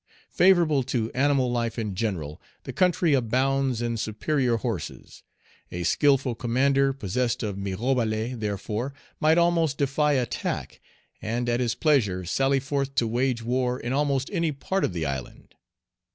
[0.31, 5.21] Favorable to animal life in general, the country abounds in superior horses.
[5.71, 10.81] A skilful commander, possessed of Mirebalais, therefore, might almost defy attack,
[11.21, 15.05] and at his pleasure sally forth to wage war in almost any part of the
[15.05, 15.53] island.